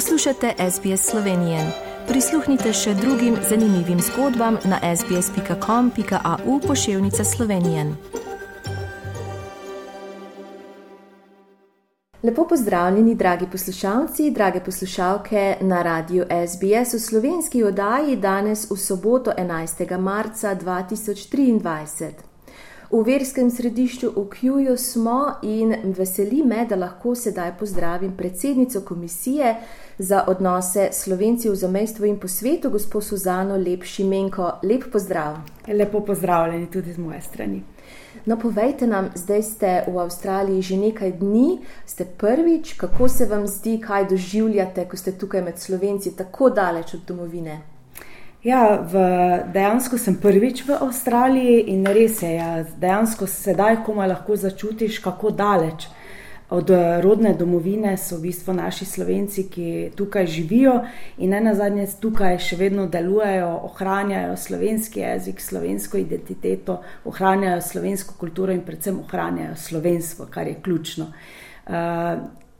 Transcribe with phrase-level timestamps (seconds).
[0.00, 1.58] Poslušate SBS Slovenije.
[2.08, 7.84] Prisluhnite še drugim zanimivim zgodbam na sbsp.com.au pošiljka Slovenije.
[12.22, 19.30] Lepo pozdravljeni, dragi poslušalci, drage poslušalke na radiju SBS v slovenski oddaji danes v soboto
[19.36, 19.98] 11.
[19.98, 22.30] marca 2023.
[22.90, 29.54] V verskem središču v Kjuju smo in veseli me, da lahko sedaj pozdravim predsednico komisije
[30.00, 34.52] za odnose Slovenci v zamestvu in po svetu, gospod Suzano Lepšimenko.
[34.62, 35.36] Lep pozdrav.
[35.68, 37.62] Lepo pozdravljeni tudi z moje strani.
[38.26, 43.46] No, povejte nam, zdaj ste v Avstraliji že nekaj dni, ste prvič, kako se vam
[43.46, 47.60] zdi, kaj doživljate, ko ste tukaj med Slovenci, tako daleč od domovine?
[48.44, 48.96] Ja, v,
[49.52, 55.30] dejansko sem prvič v Avstraliji in res je, ja, dejansko sedaj komaj lahko začutiš, kako
[55.30, 55.88] daleč
[56.50, 56.70] od
[57.02, 60.80] rodne domovine so v bistvu naši slovenci, ki tukaj živijo
[61.18, 68.14] in ne na zadnje tukaj še vedno delujejo, ohranjajo slovenski jezik, slovensko identiteto, ohranjajo slovensko
[68.18, 71.06] kulturo in predvsem ohranjajo slovenstvo, kar je ključno.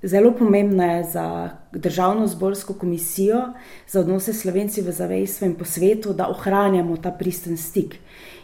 [0.03, 3.41] Zelo pomembno je za državno zborsko komisijo
[3.87, 7.97] za odnose slovenci v zavestvu in po svetu, da ohranjamo ta pristen stik.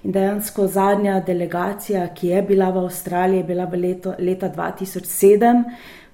[0.04, 5.64] In dejansko zadnja delegacija, ki je bila v Avstraliji, je bila v leto, leta 2007.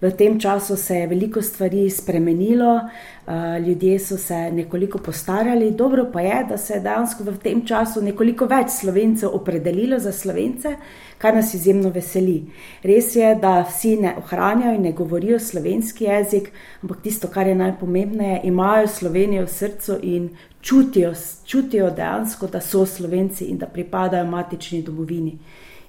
[0.02, 5.70] V tem času se je veliko stvari spremenilo, eh, ljudje so se nekoliko postarali.
[5.70, 10.12] Dobro pa je, da se je dejansko v tem času nekoliko več slovencev opredelilo za
[10.12, 10.74] slovence,
[11.18, 12.42] kar nas izjemno veseli.
[12.82, 16.50] Res je, da vsi ne ohranjajo in ne govorijo slovenski jezik,
[16.82, 20.30] ampak tisto, kar je najpomembnejše, imajo Slovenijo v srcu in
[20.62, 21.12] čutijo,
[21.46, 25.38] čutijo dejansko, da so slovenci in da pripadajo matični domovini.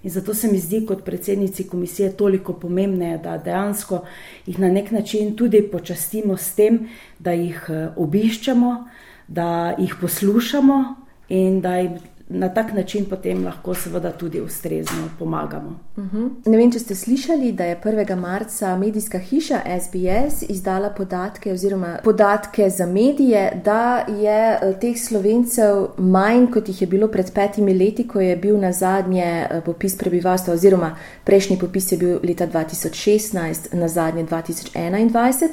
[0.04, 4.02] In zato se mi zdi, kot predsednici komisije, toliko pomembneje, da dejansko
[4.46, 6.88] jih na nek način tudi počastimo s tem,
[7.20, 8.88] da jih eh, obiščemo,
[9.28, 10.84] da jih poslušamo
[11.30, 11.98] in da jim
[12.30, 15.80] na tak način potem lahko seveda tudi ustrezno pomagamo.
[15.96, 16.18] Uh mhm.
[16.18, 16.30] -huh.
[16.46, 18.16] Ne vem, če ste slišali, da je 1.
[18.16, 25.88] marca medijska hiša SBS izdala podatke oziroma podatke za medije, da je eh, teh slovencev
[25.98, 29.98] manj, kot jih je bilo pred petimi leti, ko je bil na zadnje eh, popis
[29.98, 35.48] prebivalstva oziroma prejšnji popis je bil leta 2016, na zadnje 2021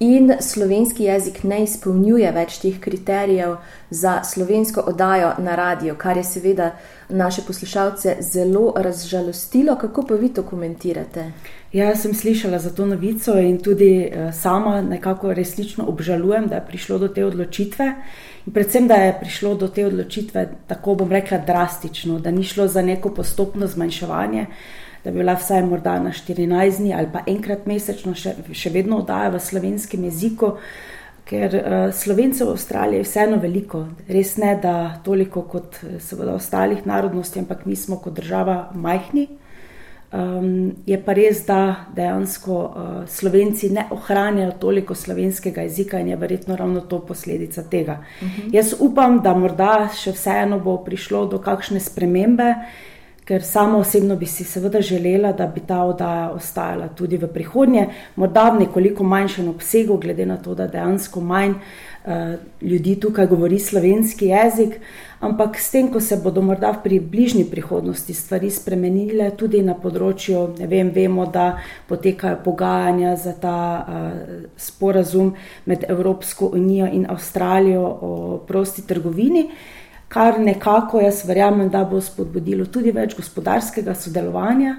[0.00, 3.56] in slovenski jezik ne izpolnjuje več teh kriterijev
[3.90, 6.70] za slovensko oddajo na radio, kar je seveda
[7.08, 9.76] naše poslušalce zelo razžalostilo.
[9.76, 11.30] Kako pa vi to komentirate?
[11.72, 16.66] Ja, sem slišala za to novico in tudi eh, sama nekako resnično obžalujem, da je
[16.68, 17.92] prišlo do te odločitve.
[18.46, 22.68] In predvsem, da je prišlo do te odločitve tako, bom rekla, drastično, da ni šlo
[22.68, 24.46] za neko postopno zmanjševanje,
[25.06, 28.98] da bi bila vsaj morda na 14 dni ali pa enkrat mesečno še, še vedno
[29.04, 30.56] oddaja v slovenskem jeziku,
[31.30, 34.74] ker uh, slovencev v Avstraliji je vseeno veliko, res ne da
[35.06, 39.28] toliko kot seveda ostalih narodnosti, ampak mi smo kot država majhni.
[40.16, 46.16] Um, je pa res, da dejansko uh, Slovenci ne ohranjajo toliko slovenskega jezika in je
[46.16, 48.00] verjetno ravno to posledica tega.
[48.02, 48.42] Uh mhm.
[48.42, 48.54] -huh.
[48.54, 52.54] Jaz upam, da morda še vseeno bo prišlo do kakšne spremembe,
[53.26, 57.88] ker sama osebno bi si seveda želela, da bi ta oddaja ostajala tudi v prihodnje,
[58.16, 62.12] morda v nekoliko manjšem obsegu, glede na to, da dejansko manj uh,
[62.62, 64.78] ljudi tukaj govori slovenski jezik.
[65.20, 70.52] Ampak s tem, ko se bodo morda v bližnji prihodnosti stvari spremenile, tudi na področju,
[70.60, 75.34] ne vem, vemo, da potekajo pogajanja za ta uh, sporazum
[75.64, 78.12] med Evropsko unijo in Avstralijo o
[78.46, 79.48] prosti trgovini.
[79.50, 84.76] Uh, kar nekako jaz verjamem, da bo spodbudilo tudi več gospodarskega sodelovanja.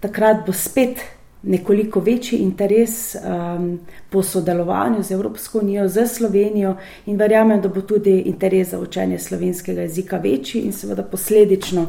[0.00, 1.02] Takrat bo spet
[1.42, 3.80] nekoliko večji interes um,
[4.10, 6.76] po sodelovanju z Evropsko unijo, z Slovenijo
[7.06, 11.86] in verjamem, da bo tudi interes za učenje slovenskega jezika večji in seveda posledično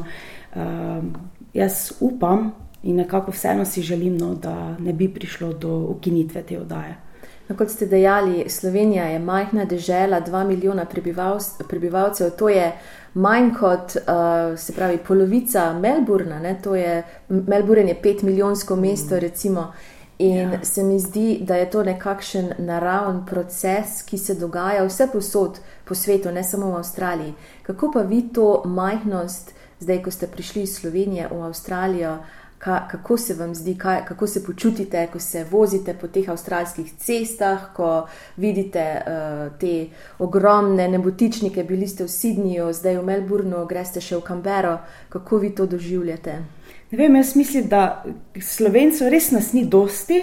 [0.54, 1.14] um,
[1.54, 6.58] jaz upam in nekako vseeno si želim, no, da ne bi prišlo do ukinitve te
[6.60, 6.96] oddaje.
[7.48, 10.84] No, kot ste dejali, Slovenija je majhna država, dva milijona
[11.68, 12.72] prebivalcev, to je
[13.14, 16.40] manj kot uh, se pravi polovica Melbourna.
[16.76, 19.72] Je, Melbourne je pet milijonsko mesto, recimo.
[20.18, 20.64] In ja.
[20.64, 25.94] se mi zdi, da je to nekakšen naravni proces, ki se dogaja vse posod po
[25.94, 27.34] svetu, ne samo v Avstraliji.
[27.62, 33.16] Kako pa vi to majhnost, zdaj, ko ste prišli iz Slovenije v Avstralijo, uh, kako
[33.16, 38.06] se vam zdi, kaj, kako se počutite, ko se vozite po teh avstralskih cestah, ko
[38.36, 39.86] vidite uh, te
[40.18, 44.76] ogromne nebotičnike, bili ste v Sydneyju, zdaj v Melbournu, greste še v Canberro,
[45.10, 46.36] kako vi to doživljate?
[46.92, 48.04] Ne vem, jaz mislim, da
[48.38, 50.22] slovencev res nas ni dosti.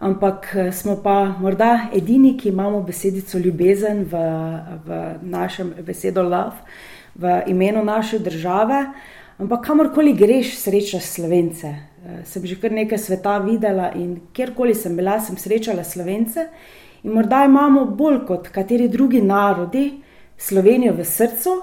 [0.00, 4.16] ampak eh, smo pa morda edini, ki imamo besedico ljubezen v,
[4.86, 6.56] v našem besedu love,
[7.14, 8.86] v imenu naše države.
[9.40, 11.66] Ampak kamorkoli greš, srečaš slovence.
[11.66, 16.44] Eh, sem že kar nekaj sveta videla in kjerkoli sem bila, sem srečala slovence.
[17.04, 20.02] In morda imamo bolj kot kateri drugi narodi
[20.36, 21.62] Slovenijo v srcu,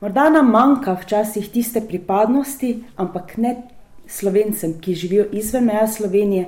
[0.00, 3.56] morda nam manjka včasih tiste pripadnosti, ampak ne
[4.06, 6.46] slovencem, ki živijo izven meja Slovenije,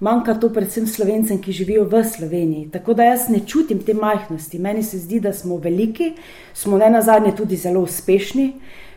[0.00, 2.70] manjka to predvsem slovencem, ki živijo v Sloveniji.
[2.72, 4.58] Tako da jaz ne čutim te majhnosti.
[4.58, 6.12] Meni se zdi, da smo veliki,
[6.54, 8.52] smo ne na zadnje tudi zelo uspešni.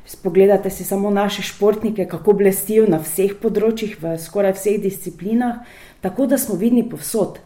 [0.05, 5.61] Spogledate si samo naše športnike, kako blestijo na vseh področjih, v skoraj vseh disciplinah,
[6.01, 7.37] tako da smo vidni povsod.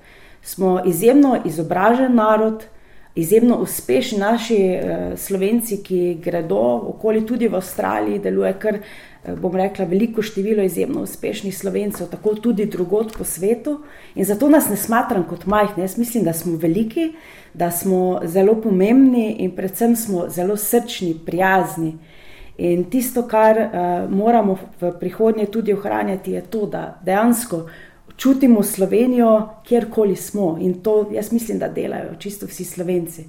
[0.45, 2.63] Smo izjemno izobražen narod,
[3.15, 6.61] izjemno uspešni naši eh, slovenci, ki gredo
[6.95, 8.79] okoli tudi v Avstraliji, deluje kar
[9.25, 13.79] Eh, bom rekla, veliko število izjemno uspešnih slovencev, tako tudi drugot po svetu.
[14.15, 15.83] In zato nas ne smatram kot majhne.
[15.83, 17.13] Jaz mislim, da smo veliki,
[17.53, 21.97] da smo zelo pomembni in predvsem smo zelo srčni, prijazni.
[22.57, 27.65] In tisto, kar uh, moramo v prihodnje tudi ohranjati, je to, da dejansko
[28.17, 30.57] čutimo Slovenijo, kjerkoli smo.
[30.61, 33.25] In to jaz mislim, da delajo čisto vsi slovenci.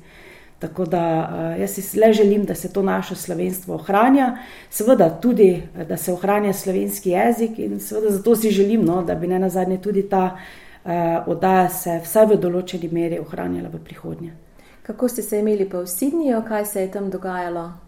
[0.58, 4.38] Tako da uh, jaz si le želim, da se to naše slovenstvo ohranja,
[4.70, 9.26] seveda tudi, da se ohranja slovenski jezik in seveda zato si želim, no, da bi
[9.26, 10.38] ne na zadnje tudi ta
[10.84, 10.90] uh,
[11.26, 14.32] oddaja se vsaj v določeni meri ohranjala v prihodnje.
[14.82, 17.85] Kako ste se imeli pa v Sidniju, kaj se je tam dogajalo?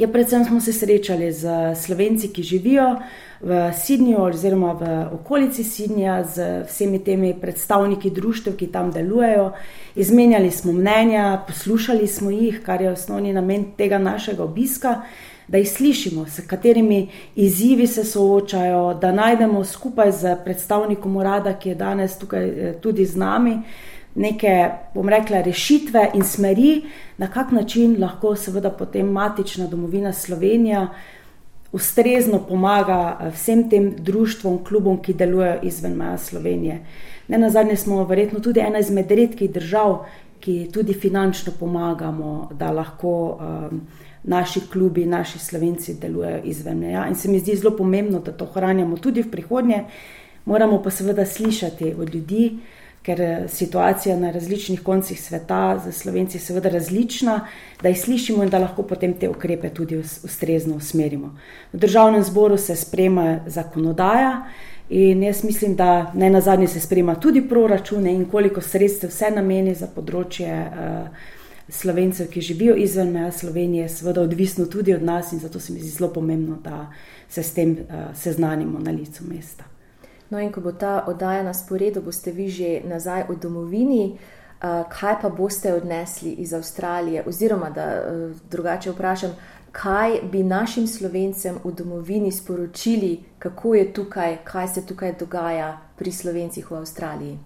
[0.00, 2.96] Ja, predvsem smo se srečali z slovenci, ki živijo
[3.40, 9.50] v Sidnju oziroma v okolici Sidnja, z vsemi temi predstavniki društev, ki tam delujejo.
[9.94, 15.02] Izmenjali smo mnenja, poslušali smo jih, kar je osnovni namen tega našega obiska,
[15.48, 21.68] da jih slišimo, s katerimi izzivi se soočajo, da najdemo skupaj z predstavnikom urada, ki
[21.68, 23.58] je danes tukaj eh, tudi z nami
[24.14, 26.82] neke, bom rekla, rešitve in smeri,
[27.18, 30.88] na kak način lahko seveda potem matična domovina Slovenija
[31.72, 36.80] ustrezno pomaga eh, vsem tem društvom, klubom, ki delujejo izven meja Slovenije.
[37.28, 40.04] Ne na zadnje smo verjetno tudi ena izmed redkih držav,
[40.40, 43.80] ki tudi finančno pomagamo, da lahko um,
[44.22, 47.06] naši klubi, naši slovenci delujejo izven meja.
[47.08, 49.84] In se mi zdi zelo pomembno, da to ohranjamo tudi v prihodnje.
[50.44, 52.58] Moramo pa seveda slišati od ljudi,
[53.10, 57.46] ker je situacija na različnih koncih sveta za slovenci seveda različna,
[57.82, 61.34] da jih slišimo in da lahko potem te ukrepe tudi ustrezno usmerimo.
[61.72, 64.44] V državnem zboru se sprema zakonodaja
[64.90, 69.30] in jaz mislim, da ne na zadnje se sprema tudi proračune in koliko sredstev se
[69.30, 70.54] nameni za področje.
[70.70, 71.36] Uh,
[71.70, 75.72] Slovencev, ki živijo izven meja Slovenije, je seveda odvisno tudi od nas, in zato se
[75.72, 76.90] mi zdi zelo pomembno, da
[77.28, 79.70] se s tem uh, seznanimo na licu mesta.
[80.30, 84.18] No, in ko bo ta oddaja na sporedu, boste vi že nazaj v domovini.
[84.60, 89.32] Uh, kaj pa boste odnesli iz Avstralije, oziroma da uh, drugače vprašam,
[89.72, 96.12] kaj bi našim slovencem v domovini sporočili, kako je tukaj, kaj se tukaj dogaja pri
[96.12, 97.38] slovencih v Avstraliji?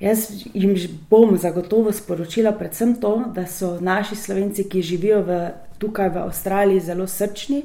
[0.00, 0.74] Jaz jim
[1.10, 5.38] bom zagotovo sporočila predvsem to, da so naši slovenci, ki živijo v,
[5.78, 7.62] tukaj v Avstraliji, zelo srčni,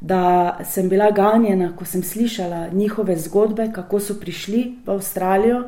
[0.00, 5.64] da sem bila ganjena, ko sem slišala njihove zgodbe, kako so prišli v Avstralijo,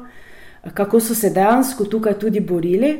[0.74, 2.92] kako so se dejansko tukaj tudi borili,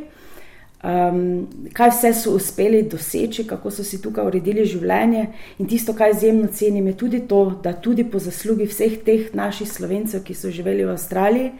[0.82, 5.26] um, kaj vse so uspeli doseči, kako so si tukaj uredili življenje.
[5.58, 9.72] In tisto, kar izjemno cenim, je tudi to, da tudi po zaslugi vseh teh naših
[9.72, 11.52] slovencev, ki so živeli v Avstraliji,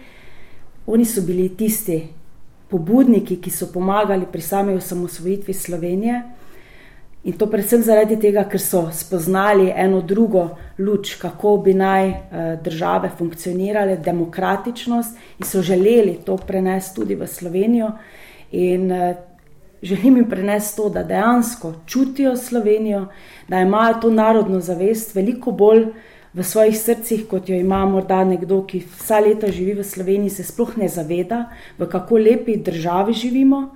[0.86, 2.02] oni so bili tisti
[2.68, 6.22] pobudniki, ki so pomagali pri sami osamosvojitvi Slovenije.
[7.24, 12.16] In to predvsem zaradi tega, ker so spoznali eno drugo luč, kako bi naj eh,
[12.64, 17.92] države funkcionirale, demokratičnost in so želeli to prenesti tudi v Slovenijo.
[18.50, 19.14] In eh,
[19.82, 23.06] želim jim prenesti to, da dejansko čutijo Slovenijo,
[23.48, 25.86] da imajo to narodno zavest veliko bolj
[26.34, 30.44] v svojih srcih, kot jo ima morda nekdo, ki vsa leta živi v Sloveniji, se
[30.44, 31.44] sploh ne zaveda,
[31.78, 33.68] v kako lepi državi živimo,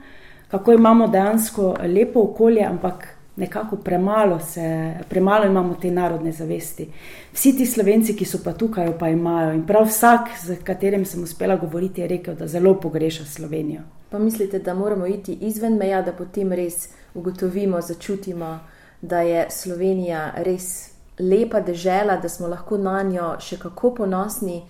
[0.48, 6.88] kako imamo dejansko lepo okolje, ampak nekako premalo, se, premalo imamo te narodne zavesti.
[7.32, 9.52] Vsi ti slovenci, ki so pa tukaj, pa imajo.
[9.52, 13.82] In prav vsak, z katerim sem uspela govoriti, je rekel, da zelo pogreša Slovenijo.
[14.10, 18.58] Pa mislite, da moramo iti izven meja, da potem res ugotovimo, začutimo,
[19.02, 24.62] da je Slovenija res lepa država, da smo lahko na njo še kako ponosni.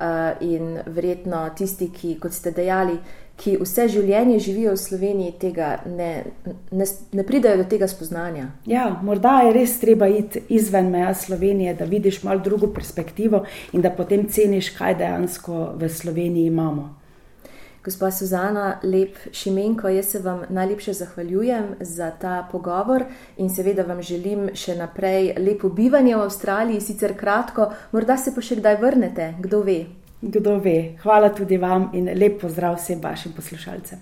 [0.00, 2.94] Uh, in verjetno tisti, ki, kot ste dejali,
[3.40, 6.10] ki vse življenje živijo v Sloveniji, tega ne,
[6.70, 8.50] ne, ne pridajo do tega spoznanja.
[8.68, 13.80] Ja, morda je res treba iti izven meja Slovenije, da vidiš malo drugo perspektivo in
[13.80, 16.90] da potem ceniš, kaj dejansko v Sloveniji imamo.
[17.84, 23.04] Gospa Suzana Lep Šimenko, jaz se vam najlepše zahvaljujem za ta pogovor
[23.36, 28.44] in seveda vam želim še naprej lepo bivanje v Avstraliji, sicer kratko, morda se pa
[28.44, 29.78] še kdaj vrnete, kdo ve.
[30.22, 30.92] Kdo ve.
[31.02, 33.98] Hvala tudi vam in lep pozdrav vsem vašim poslušalcem.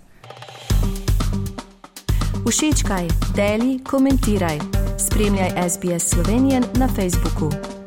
[2.49, 4.59] Všečkaj, deli, komentiraj.
[4.99, 7.78] Spremljaj SBS Slovenijo na Facebooku.